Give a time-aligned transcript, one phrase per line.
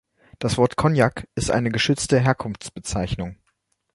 [0.39, 3.37] Das Wort Cognac ist eine geschützte Herkunftsbezeichnung.